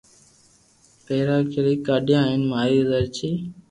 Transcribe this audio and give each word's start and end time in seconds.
ڀيرا 1.05 1.37
ڪري 1.51 1.73
ڪاڌيا 1.87 2.19
ھين 2.29 2.41
ماري 2.51 2.79
زرچي 2.89 3.29